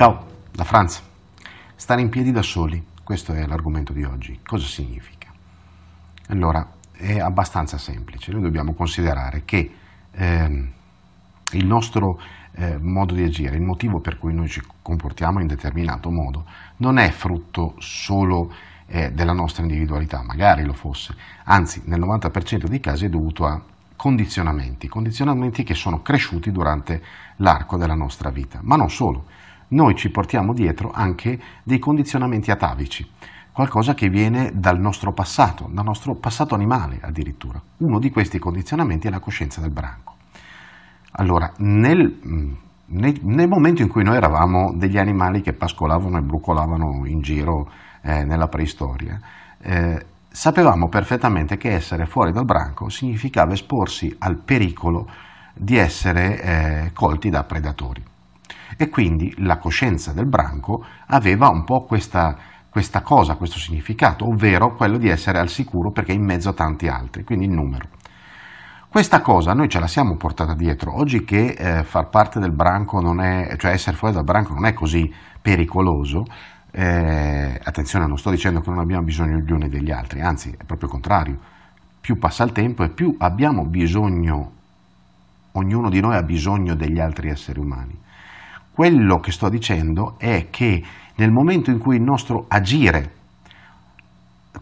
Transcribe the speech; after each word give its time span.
Ciao, 0.00 0.24
da 0.50 0.64
Franz. 0.64 1.02
Stare 1.76 2.00
in 2.00 2.08
piedi 2.08 2.32
da 2.32 2.40
soli, 2.40 2.82
questo 3.04 3.34
è 3.34 3.44
l'argomento 3.44 3.92
di 3.92 4.02
oggi. 4.02 4.40
Cosa 4.42 4.64
significa? 4.64 5.28
Allora, 6.28 6.66
è 6.90 7.18
abbastanza 7.18 7.76
semplice. 7.76 8.32
Noi 8.32 8.40
dobbiamo 8.40 8.72
considerare 8.72 9.42
che 9.44 9.70
eh, 10.10 10.68
il 11.52 11.66
nostro 11.66 12.18
eh, 12.52 12.78
modo 12.80 13.12
di 13.12 13.24
agire, 13.24 13.56
il 13.56 13.62
motivo 13.62 14.00
per 14.00 14.16
cui 14.16 14.32
noi 14.32 14.48
ci 14.48 14.62
comportiamo 14.80 15.38
in 15.38 15.48
determinato 15.48 16.10
modo, 16.10 16.46
non 16.76 16.96
è 16.96 17.10
frutto 17.10 17.74
solo 17.76 18.54
eh, 18.86 19.10
della 19.10 19.34
nostra 19.34 19.64
individualità, 19.64 20.22
magari 20.22 20.64
lo 20.64 20.72
fosse, 20.72 21.14
anzi 21.44 21.82
nel 21.84 22.00
90% 22.00 22.68
dei 22.68 22.80
casi 22.80 23.04
è 23.04 23.08
dovuto 23.10 23.44
a 23.44 23.62
condizionamenti, 23.96 24.88
condizionamenti 24.88 25.62
che 25.62 25.74
sono 25.74 26.00
cresciuti 26.00 26.50
durante 26.50 27.02
l'arco 27.36 27.76
della 27.76 27.92
nostra 27.92 28.30
vita, 28.30 28.60
ma 28.62 28.76
non 28.76 28.88
solo 28.88 29.26
noi 29.70 29.94
ci 29.94 30.10
portiamo 30.10 30.52
dietro 30.52 30.90
anche 30.92 31.38
dei 31.62 31.78
condizionamenti 31.78 32.50
atavici, 32.50 33.08
qualcosa 33.52 33.94
che 33.94 34.08
viene 34.08 34.52
dal 34.54 34.80
nostro 34.80 35.12
passato, 35.12 35.68
dal 35.70 35.84
nostro 35.84 36.14
passato 36.14 36.54
animale 36.54 36.98
addirittura. 37.00 37.60
Uno 37.78 37.98
di 37.98 38.10
questi 38.10 38.38
condizionamenti 38.38 39.06
è 39.06 39.10
la 39.10 39.20
coscienza 39.20 39.60
del 39.60 39.70
branco. 39.70 40.14
Allora, 41.12 41.52
nel, 41.58 42.18
nel, 42.86 43.18
nel 43.22 43.48
momento 43.48 43.82
in 43.82 43.88
cui 43.88 44.02
noi 44.02 44.16
eravamo 44.16 44.72
degli 44.74 44.98
animali 44.98 45.40
che 45.40 45.52
pascolavano 45.52 46.18
e 46.18 46.22
brucolavano 46.22 47.06
in 47.06 47.20
giro 47.20 47.70
eh, 48.02 48.24
nella 48.24 48.48
preistoria, 48.48 49.20
eh, 49.60 50.06
sapevamo 50.28 50.88
perfettamente 50.88 51.56
che 51.56 51.72
essere 51.72 52.06
fuori 52.06 52.32
dal 52.32 52.44
branco 52.44 52.88
significava 52.88 53.52
esporsi 53.52 54.14
al 54.18 54.36
pericolo 54.36 55.08
di 55.54 55.76
essere 55.76 56.40
eh, 56.40 56.90
colti 56.92 57.28
da 57.28 57.44
predatori 57.44 58.02
e 58.76 58.88
quindi 58.88 59.34
la 59.38 59.58
coscienza 59.58 60.12
del 60.12 60.26
branco 60.26 60.84
aveva 61.06 61.48
un 61.48 61.64
po' 61.64 61.84
questa, 61.84 62.36
questa 62.68 63.02
cosa, 63.02 63.36
questo 63.36 63.58
significato, 63.58 64.26
ovvero 64.26 64.74
quello 64.74 64.98
di 64.98 65.08
essere 65.08 65.38
al 65.38 65.48
sicuro 65.48 65.90
perché 65.90 66.12
in 66.12 66.24
mezzo 66.24 66.50
a 66.50 66.54
tanti 66.54 66.88
altri, 66.88 67.24
quindi 67.24 67.46
il 67.46 67.52
numero. 67.52 67.88
Questa 68.88 69.20
cosa 69.20 69.52
noi 69.52 69.68
ce 69.68 69.78
la 69.78 69.86
siamo 69.86 70.16
portata 70.16 70.54
dietro, 70.54 70.96
oggi 70.98 71.22
che 71.22 71.54
eh, 71.56 71.84
far 71.84 72.08
parte 72.08 72.40
del 72.40 72.52
branco 72.52 73.00
non 73.00 73.20
è, 73.20 73.56
cioè 73.56 73.70
essere 73.70 73.96
fuori 73.96 74.14
dal 74.14 74.24
branco 74.24 74.52
non 74.52 74.66
è 74.66 74.72
così 74.72 75.08
pericoloso, 75.40 76.24
eh, 76.72 77.60
attenzione 77.62 78.06
non 78.06 78.18
sto 78.18 78.30
dicendo 78.30 78.60
che 78.60 78.70
non 78.70 78.80
abbiamo 78.80 79.04
bisogno 79.04 79.38
gli 79.38 79.52
uni 79.52 79.68
degli 79.68 79.92
altri, 79.92 80.20
anzi 80.20 80.50
è 80.50 80.64
proprio 80.64 80.88
il 80.88 80.94
contrario, 80.94 81.38
più 82.00 82.18
passa 82.18 82.42
il 82.42 82.50
tempo 82.50 82.82
e 82.82 82.90
più 82.90 83.14
abbiamo 83.18 83.64
bisogno, 83.64 84.52
ognuno 85.52 85.88
di 85.88 86.00
noi 86.00 86.16
ha 86.16 86.22
bisogno 86.22 86.74
degli 86.74 86.98
altri 86.98 87.28
esseri 87.28 87.60
umani. 87.60 87.96
Quello 88.72 89.18
che 89.18 89.32
sto 89.32 89.48
dicendo 89.48 90.14
è 90.18 90.48
che 90.50 90.82
nel 91.16 91.30
momento 91.30 91.70
in 91.70 91.78
cui 91.78 91.96
il 91.96 92.02
nostro 92.02 92.46
agire 92.48 93.14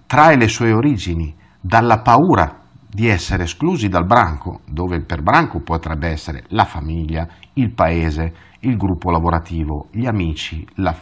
trae 0.06 0.37
le 0.37 0.48
sue 0.48 0.73
origini 0.73 1.34
dalla 1.61 2.01
paura 2.01 2.62
di 2.91 3.06
essere 3.06 3.45
esclusi 3.45 3.89
dal 3.89 4.06
branco, 4.06 4.61
dove 4.67 5.03
per 5.03 5.23
branco 5.23 5.61
potrebbe 5.61 6.09
essere 6.09 6.45
la 6.48 6.64
famiglia, 6.64 7.29
il 7.55 7.73
paese, 7.73 8.34
il 8.61 8.77
gruppo 8.77 9.11
lavorativo, 9.11 9.89
gli 9.92 10.06
amici, 10.06 10.67
la, 10.77 10.97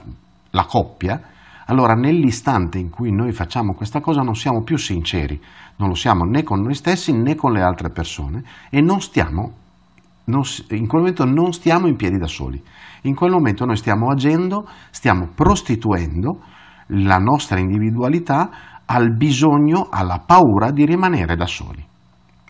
la 0.51 0.65
coppia, 0.65 1.21
allora 1.67 1.95
nell'istante 1.95 2.79
in 2.79 2.91
cui 2.91 3.12
noi 3.12 3.33
facciamo 3.33 3.73
questa 3.75 4.01
cosa 4.01 4.21
non 4.21 4.34
siamo 4.34 4.62
più 4.62 4.77
sinceri, 4.77 5.41
non 5.77 5.89
lo 5.89 5.95
siamo 5.95 6.25
né 6.25 6.43
con 6.43 6.61
noi 6.61 6.75
stessi 6.75 7.12
né 7.12 7.34
con 7.34 7.53
le 7.53 7.62
altre 7.62 7.91
persone 7.91 8.43
e 8.69 8.81
non 8.81 9.01
stiamo 9.01 9.65
non, 10.27 10.42
in 10.70 10.86
quel 10.86 11.02
momento 11.02 11.24
non 11.24 11.52
stiamo 11.52 11.86
in 11.86 11.96
piedi 11.96 12.19
da 12.19 12.27
soli, 12.27 12.62
in 13.02 13.14
quel 13.14 13.32
momento 13.32 13.64
noi 13.64 13.77
stiamo 13.77 14.10
agendo, 14.10 14.69
stiamo 14.91 15.30
prostituendo 15.34 16.42
la 16.88 17.19
nostra 17.19 17.58
individualità 17.58 18.50
al 18.84 19.15
bisogno, 19.16 19.88
alla 19.91 20.22
paura 20.25 20.70
di 20.70 20.84
rimanere 20.84 21.34
da 21.34 21.47
soli. 21.47 21.84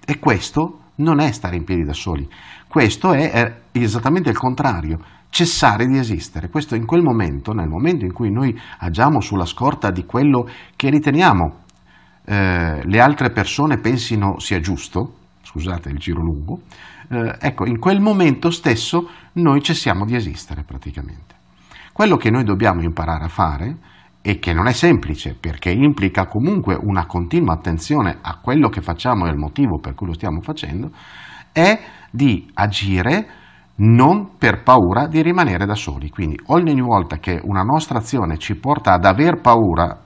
E 0.04 0.18
questo 0.18 0.80
non 0.96 1.20
è 1.20 1.32
stare 1.32 1.56
in 1.56 1.64
piedi 1.64 1.82
da 1.82 1.92
soli, 1.92 2.28
questo 2.68 3.12
è, 3.12 3.30
è 3.30 3.60
esattamente 3.72 4.30
il 4.30 4.38
contrario, 4.38 4.98
cessare 5.28 5.86
di 5.86 5.98
esistere. 5.98 6.48
Questo 6.48 6.74
in 6.74 6.86
quel 6.86 7.02
momento, 7.02 7.52
nel 7.52 7.68
momento 7.68 8.04
in 8.04 8.12
cui 8.12 8.30
noi 8.30 8.58
agiamo 8.78 9.20
sulla 9.20 9.44
scorta 9.44 9.90
di 9.90 10.04
quello 10.04 10.48
che 10.76 10.90
riteniamo 10.90 11.64
eh, 12.24 12.80
le 12.84 13.00
altre 13.00 13.30
persone 13.30 13.78
pensino 13.78 14.38
sia 14.38 14.60
giusto, 14.60 15.14
scusate 15.56 15.88
il 15.88 15.96
giro 15.96 16.20
lungo, 16.20 16.60
eh, 17.08 17.36
ecco, 17.40 17.66
in 17.66 17.78
quel 17.78 18.00
momento 18.00 18.50
stesso 18.50 19.08
noi 19.34 19.62
cessiamo 19.62 20.04
di 20.04 20.14
esistere 20.14 20.64
praticamente. 20.64 21.34
Quello 21.92 22.16
che 22.16 22.30
noi 22.30 22.44
dobbiamo 22.44 22.82
imparare 22.82 23.24
a 23.24 23.28
fare, 23.28 23.76
e 24.20 24.40
che 24.40 24.52
non 24.52 24.66
è 24.66 24.72
semplice 24.72 25.36
perché 25.38 25.70
implica 25.70 26.26
comunque 26.26 26.76
una 26.76 27.06
continua 27.06 27.54
attenzione 27.54 28.18
a 28.20 28.40
quello 28.40 28.68
che 28.68 28.80
facciamo 28.80 29.24
e 29.24 29.28
al 29.28 29.36
motivo 29.36 29.78
per 29.78 29.94
cui 29.94 30.08
lo 30.08 30.14
stiamo 30.14 30.40
facendo, 30.40 30.90
è 31.52 31.78
di 32.10 32.50
agire 32.54 33.28
non 33.76 34.36
per 34.36 34.64
paura 34.64 35.06
di 35.06 35.22
rimanere 35.22 35.64
da 35.64 35.76
soli. 35.76 36.10
Quindi 36.10 36.40
ogni 36.46 36.80
volta 36.80 37.18
che 37.18 37.40
una 37.40 37.62
nostra 37.62 37.98
azione 37.98 38.36
ci 38.36 38.56
porta 38.56 38.94
ad 38.94 39.04
aver 39.04 39.40
paura 39.40 40.05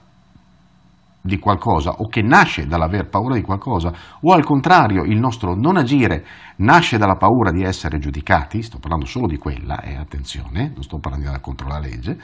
di 1.21 1.37
qualcosa 1.37 1.91
o 1.97 2.07
che 2.07 2.23
nasce 2.23 2.65
dall'aver 2.65 3.07
paura 3.07 3.35
di 3.35 3.43
qualcosa 3.43 3.93
o 4.21 4.33
al 4.33 4.43
contrario 4.43 5.03
il 5.03 5.19
nostro 5.19 5.53
non 5.55 5.77
agire 5.77 6.25
nasce 6.57 6.97
dalla 6.97 7.15
paura 7.15 7.51
di 7.51 7.63
essere 7.63 7.99
giudicati, 7.99 8.61
sto 8.63 8.79
parlando 8.79 9.05
solo 9.05 9.27
di 9.27 9.37
quella, 9.37 9.81
e 9.81 9.91
eh, 9.91 9.95
attenzione, 9.97 10.71
non 10.73 10.83
sto 10.83 10.97
parlando 10.97 11.29
di 11.29 11.39
contro 11.39 11.67
la 11.67 11.79
legge, 11.79 12.19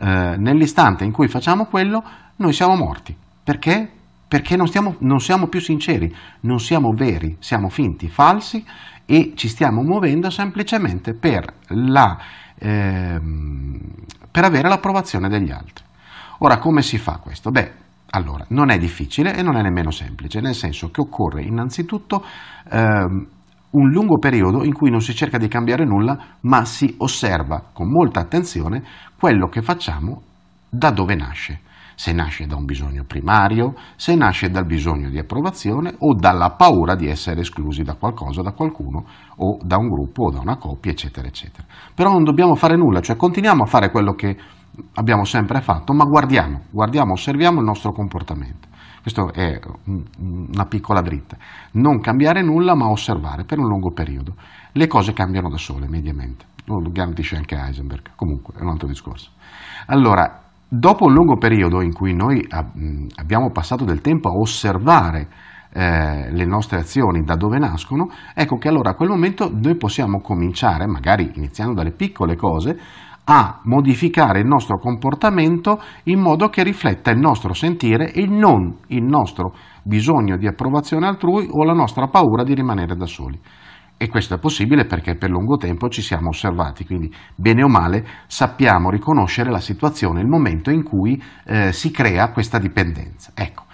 eh, 0.00 0.36
nell'istante 0.38 1.04
in 1.04 1.12
cui 1.12 1.28
facciamo 1.28 1.66
quello 1.66 2.02
noi 2.36 2.52
siamo 2.52 2.76
morti. 2.76 3.16
Perché? 3.42 3.90
Perché 4.28 4.56
non, 4.56 4.66
stiamo, 4.66 4.96
non 5.00 5.20
siamo 5.20 5.46
più 5.46 5.60
sinceri, 5.60 6.12
non 6.40 6.58
siamo 6.58 6.90
veri, 6.90 7.36
siamo 7.38 7.68
finti, 7.68 8.08
falsi 8.08 8.64
e 9.04 9.32
ci 9.36 9.48
stiamo 9.48 9.82
muovendo 9.82 10.30
semplicemente 10.30 11.14
per, 11.14 11.44
la, 11.68 12.18
eh, 12.58 13.20
per 14.30 14.44
avere 14.44 14.68
l'approvazione 14.68 15.28
degli 15.28 15.50
altri. 15.50 15.84
Ora, 16.38 16.58
come 16.58 16.82
si 16.82 16.98
fa 16.98 17.18
questo? 17.22 17.50
Beh, 17.50 17.72
allora, 18.10 18.44
non 18.50 18.70
è 18.70 18.78
difficile 18.78 19.34
e 19.36 19.42
non 19.42 19.56
è 19.56 19.62
nemmeno 19.62 19.90
semplice, 19.90 20.40
nel 20.40 20.54
senso 20.54 20.90
che 20.90 21.00
occorre 21.00 21.42
innanzitutto 21.42 22.24
ehm, 22.70 23.26
un 23.70 23.90
lungo 23.90 24.18
periodo 24.18 24.64
in 24.64 24.72
cui 24.72 24.90
non 24.90 25.00
si 25.00 25.14
cerca 25.14 25.38
di 25.38 25.48
cambiare 25.48 25.84
nulla, 25.84 26.16
ma 26.42 26.64
si 26.64 26.94
osserva 26.98 27.62
con 27.72 27.90
molta 27.90 28.20
attenzione 28.20 28.82
quello 29.18 29.48
che 29.48 29.60
facciamo 29.60 30.22
da 30.68 30.90
dove 30.90 31.14
nasce. 31.14 31.60
Se 31.98 32.12
nasce 32.12 32.46
da 32.46 32.56
un 32.56 32.66
bisogno 32.66 33.04
primario, 33.04 33.74
se 33.96 34.14
nasce 34.14 34.50
dal 34.50 34.66
bisogno 34.66 35.08
di 35.08 35.18
approvazione 35.18 35.94
o 35.98 36.14
dalla 36.14 36.50
paura 36.50 36.94
di 36.94 37.08
essere 37.08 37.40
esclusi 37.40 37.82
da 37.82 37.94
qualcosa, 37.94 38.42
da 38.42 38.52
qualcuno 38.52 39.06
o 39.36 39.58
da 39.62 39.78
un 39.78 39.88
gruppo 39.88 40.24
o 40.24 40.30
da 40.30 40.40
una 40.40 40.56
coppia, 40.56 40.90
eccetera, 40.90 41.26
eccetera. 41.26 41.66
Però 41.94 42.10
non 42.10 42.22
dobbiamo 42.22 42.54
fare 42.54 42.76
nulla, 42.76 43.00
cioè 43.00 43.16
continuiamo 43.16 43.62
a 43.62 43.66
fare 43.66 43.90
quello 43.90 44.12
che 44.12 44.36
abbiamo 44.94 45.24
sempre 45.24 45.60
fatto, 45.60 45.92
ma 45.92 46.04
guardiamo, 46.04 46.62
guardiamo, 46.70 47.12
osserviamo 47.12 47.58
il 47.60 47.64
nostro 47.64 47.92
comportamento. 47.92 48.68
Questa 49.00 49.30
è 49.32 49.60
una 50.18 50.64
piccola 50.64 51.00
dritta. 51.00 51.36
Non 51.72 52.00
cambiare 52.00 52.42
nulla, 52.42 52.74
ma 52.74 52.88
osservare 52.88 53.44
per 53.44 53.58
un 53.58 53.68
lungo 53.68 53.92
periodo. 53.92 54.34
Le 54.72 54.86
cose 54.88 55.12
cambiano 55.12 55.48
da 55.48 55.58
sole, 55.58 55.86
mediamente. 55.88 56.46
Lo 56.64 56.80
garantisce 56.90 57.36
anche 57.36 57.54
Heisenberg. 57.54 58.10
Comunque, 58.16 58.54
è 58.58 58.62
un 58.62 58.70
altro 58.70 58.88
discorso. 58.88 59.30
Allora, 59.86 60.42
dopo 60.68 61.04
un 61.04 61.12
lungo 61.12 61.36
periodo 61.36 61.82
in 61.82 61.92
cui 61.92 62.14
noi 62.14 62.44
abbiamo 62.50 63.50
passato 63.52 63.84
del 63.84 64.00
tempo 64.00 64.28
a 64.28 64.36
osservare 64.36 65.28
eh, 65.72 66.32
le 66.32 66.44
nostre 66.44 66.78
azioni 66.78 67.22
da 67.22 67.36
dove 67.36 67.58
nascono, 67.58 68.08
ecco 68.34 68.56
che 68.56 68.68
allora 68.68 68.90
a 68.90 68.94
quel 68.94 69.10
momento 69.10 69.48
noi 69.52 69.76
possiamo 69.76 70.20
cominciare, 70.20 70.86
magari 70.86 71.30
iniziando 71.34 71.74
dalle 71.74 71.92
piccole 71.92 72.34
cose, 72.34 72.76
a 73.28 73.60
modificare 73.64 74.40
il 74.40 74.46
nostro 74.46 74.78
comportamento 74.78 75.80
in 76.04 76.20
modo 76.20 76.48
che 76.48 76.62
rifletta 76.62 77.10
il 77.10 77.18
nostro 77.18 77.54
sentire 77.54 78.12
e 78.12 78.26
non 78.26 78.76
il 78.88 79.02
nostro 79.02 79.54
bisogno 79.82 80.36
di 80.36 80.46
approvazione 80.46 81.06
altrui 81.06 81.48
o 81.50 81.64
la 81.64 81.72
nostra 81.72 82.06
paura 82.06 82.44
di 82.44 82.54
rimanere 82.54 82.94
da 82.94 83.06
soli. 83.06 83.40
E 83.98 84.08
questo 84.08 84.34
è 84.34 84.38
possibile 84.38 84.84
perché 84.84 85.16
per 85.16 85.30
lungo 85.30 85.56
tempo 85.56 85.88
ci 85.88 86.02
siamo 86.02 86.28
osservati, 86.28 86.84
quindi 86.84 87.12
bene 87.34 87.64
o 87.64 87.68
male 87.68 88.06
sappiamo 88.26 88.90
riconoscere 88.90 89.50
la 89.50 89.60
situazione, 89.60 90.20
il 90.20 90.28
momento 90.28 90.70
in 90.70 90.82
cui 90.82 91.20
eh, 91.46 91.72
si 91.72 91.90
crea 91.90 92.30
questa 92.30 92.58
dipendenza. 92.58 93.32
Ecco, 93.34 93.64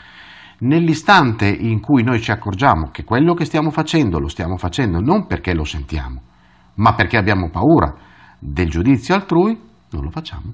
nell'istante 0.60 1.48
in 1.48 1.80
cui 1.80 2.04
noi 2.04 2.20
ci 2.20 2.30
accorgiamo 2.30 2.90
che 2.90 3.04
quello 3.04 3.34
che 3.34 3.44
stiamo 3.44 3.70
facendo 3.70 4.18
lo 4.18 4.28
stiamo 4.28 4.56
facendo 4.56 5.00
non 5.00 5.26
perché 5.26 5.54
lo 5.54 5.64
sentiamo, 5.64 6.22
ma 6.76 6.94
perché 6.94 7.16
abbiamo 7.16 7.50
paura, 7.50 7.92
del 8.44 8.68
giudizio 8.68 9.14
altrui, 9.14 9.56
non 9.90 10.02
lo 10.02 10.10
facciamo. 10.10 10.52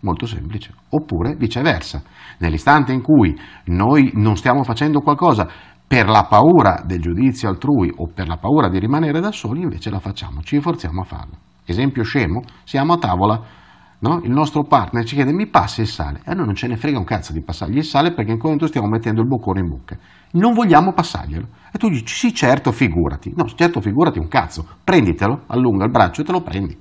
Molto 0.00 0.26
semplice. 0.26 0.72
Oppure 0.88 1.36
viceversa, 1.36 2.02
nell'istante 2.38 2.92
in 2.92 3.02
cui 3.02 3.38
noi 3.66 4.10
non 4.14 4.36
stiamo 4.36 4.62
facendo 4.64 5.00
qualcosa 5.00 5.46
per 5.86 6.08
la 6.08 6.24
paura 6.24 6.82
del 6.84 7.00
giudizio 7.00 7.50
altrui 7.50 7.92
o 7.94 8.08
per 8.12 8.26
la 8.26 8.38
paura 8.38 8.70
di 8.70 8.78
rimanere 8.78 9.20
da 9.20 9.30
soli, 9.30 9.60
invece 9.60 9.90
la 9.90 9.98
facciamo, 9.98 10.40
ci 10.40 10.60
forziamo 10.60 11.02
a 11.02 11.04
farlo. 11.04 11.36
Esempio 11.66 12.02
scemo, 12.02 12.42
siamo 12.64 12.94
a 12.94 12.98
tavola, 12.98 13.40
no? 14.02 14.20
il 14.22 14.30
nostro 14.30 14.64
partner 14.64 15.04
ci 15.04 15.14
chiede 15.14 15.32
mi 15.32 15.46
passi 15.46 15.80
il 15.80 15.86
sale 15.86 16.20
e 16.24 16.30
a 16.30 16.34
noi 16.34 16.46
non 16.46 16.54
ce 16.54 16.66
ne 16.66 16.76
frega 16.76 16.98
un 16.98 17.04
cazzo 17.04 17.32
di 17.32 17.40
passargli 17.40 17.78
il 17.78 17.84
sale 17.84 18.12
perché 18.12 18.32
in 18.32 18.38
quel 18.38 18.52
momento 18.52 18.66
stiamo 18.66 18.88
mettendo 18.88 19.20
il 19.20 19.26
boccone 19.26 19.60
in 19.60 19.68
bocca. 19.68 19.96
Non 20.32 20.54
vogliamo 20.54 20.92
passarglielo. 20.92 21.46
E 21.72 21.78
tu 21.78 21.88
dici 21.88 22.14
sì 22.14 22.34
certo 22.34 22.72
figurati. 22.72 23.32
No, 23.36 23.46
certo 23.54 23.80
figurati 23.80 24.18
un 24.18 24.28
cazzo, 24.28 24.66
prenditelo, 24.82 25.42
allunga 25.46 25.84
il 25.84 25.90
braccio 25.90 26.22
e 26.22 26.24
te 26.24 26.32
lo 26.32 26.42
prendi. 26.42 26.78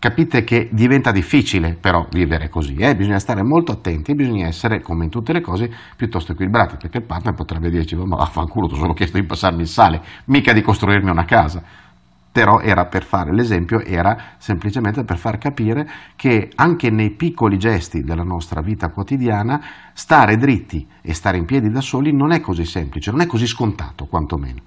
Capite 0.00 0.44
che 0.44 0.68
diventa 0.70 1.10
difficile 1.10 1.74
però 1.74 2.06
vivere 2.12 2.48
così, 2.48 2.76
eh? 2.76 2.94
bisogna 2.94 3.18
stare 3.18 3.42
molto 3.42 3.72
attenti, 3.72 4.14
bisogna 4.14 4.46
essere, 4.46 4.80
come 4.80 5.02
in 5.02 5.10
tutte 5.10 5.32
le 5.32 5.40
cose, 5.40 5.68
piuttosto 5.96 6.32
equilibrati, 6.32 6.76
perché 6.80 6.98
il 6.98 7.04
partner 7.04 7.34
potrebbe 7.34 7.68
dirci, 7.68 7.96
ma 7.96 8.14
vaffanculo, 8.14 8.68
ti 8.68 8.74
ho 8.74 8.76
solo 8.76 8.92
chiesto 8.92 9.18
di 9.18 9.26
passarmi 9.26 9.62
il 9.62 9.66
sale, 9.66 10.00
mica 10.26 10.52
di 10.52 10.62
costruirmi 10.62 11.10
una 11.10 11.24
casa. 11.24 11.64
Però 12.38 12.60
era 12.60 12.84
per 12.84 13.02
fare 13.02 13.34
l'esempio, 13.34 13.80
era 13.80 14.16
semplicemente 14.38 15.02
per 15.02 15.18
far 15.18 15.38
capire 15.38 15.90
che 16.14 16.52
anche 16.54 16.88
nei 16.88 17.10
piccoli 17.10 17.58
gesti 17.58 18.04
della 18.04 18.22
nostra 18.22 18.60
vita 18.60 18.90
quotidiana, 18.90 19.60
stare 19.92 20.36
dritti 20.36 20.86
e 21.02 21.14
stare 21.14 21.36
in 21.36 21.46
piedi 21.46 21.68
da 21.68 21.80
soli 21.80 22.12
non 22.12 22.30
è 22.30 22.40
così 22.40 22.64
semplice, 22.64 23.10
non 23.10 23.22
è 23.22 23.26
così 23.26 23.48
scontato 23.48 24.06
quantomeno 24.06 24.60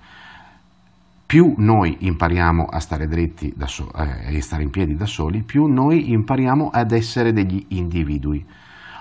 più 1.26 1.54
noi 1.60 1.96
impariamo 2.00 2.66
a 2.66 2.80
stare 2.82 3.08
dritti 3.08 3.56
so- 3.68 3.90
eh, 3.94 4.36
e 4.36 4.42
stare 4.42 4.64
in 4.64 4.70
piedi 4.70 4.98
da 4.98 5.06
soli, 5.06 5.42
più 5.44 5.66
noi 5.68 6.12
impariamo 6.12 6.72
ad 6.74 6.92
essere 6.92 7.32
degli 7.32 7.68
individui. 7.70 8.46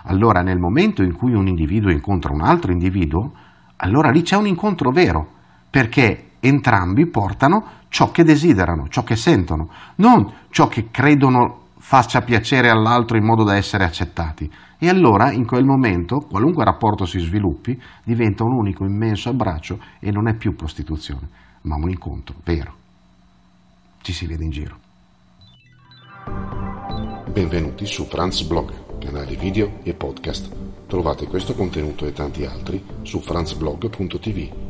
Allora 0.04 0.42
nel 0.42 0.60
momento 0.60 1.02
in 1.02 1.16
cui 1.16 1.34
un 1.34 1.48
individuo 1.48 1.90
incontra 1.90 2.32
un 2.32 2.42
altro 2.42 2.70
individuo, 2.70 3.32
allora 3.78 4.10
lì 4.10 4.22
c'è 4.22 4.36
un 4.36 4.46
incontro 4.46 4.92
vero, 4.92 5.28
perché 5.68 6.29
entrambi 6.40 7.08
portano 7.08 7.78
ciò 7.88 8.10
che 8.10 8.24
desiderano, 8.24 8.88
ciò 8.88 9.02
che 9.02 9.16
sentono, 9.16 9.70
non 9.96 10.32
ciò 10.50 10.66
che 10.66 10.88
credono 10.90 11.58
faccia 11.78 12.22
piacere 12.22 12.68
all'altro 12.68 13.16
in 13.16 13.24
modo 13.24 13.44
da 13.44 13.56
essere 13.56 13.84
accettati. 13.84 14.50
E 14.78 14.88
allora 14.88 15.30
in 15.30 15.46
quel 15.46 15.64
momento, 15.64 16.20
qualunque 16.20 16.64
rapporto 16.64 17.04
si 17.04 17.18
sviluppi, 17.18 17.78
diventa 18.02 18.44
un 18.44 18.54
unico 18.54 18.84
immenso 18.84 19.28
abbraccio 19.28 19.78
e 19.98 20.10
non 20.10 20.28
è 20.28 20.34
più 20.34 20.54
prostituzione 20.54 21.48
ma 21.62 21.76
un 21.76 21.90
incontro 21.90 22.36
vero. 22.44 22.74
Ci 24.00 24.12
si 24.12 24.26
vede 24.26 24.44
in 24.44 24.50
giro. 24.50 24.78
Benvenuti 27.30 27.86
su 27.86 28.04
Franz 28.04 28.42
Blog, 28.42 28.98
canale 28.98 29.36
video 29.36 29.80
e 29.82 29.94
podcast. 29.94 30.50
Trovate 30.86 31.26
questo 31.26 31.54
contenuto 31.54 32.06
e 32.06 32.12
tanti 32.12 32.44
altri 32.44 32.82
su 33.02 33.20
franzblog.tv 33.20 34.69